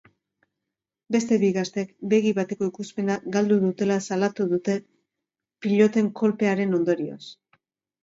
Beste 1.15 1.37
bi 1.43 1.51
gaztek 1.57 1.91
begi 2.15 2.31
bateko 2.39 2.71
ikusmena 2.71 3.19
galdu 3.37 3.59
dutela 3.67 4.01
salatu 4.09 4.51
dute 4.57 4.81
piloten 5.69 6.13
kolpearen 6.25 6.79
ondorioz. 6.83 7.25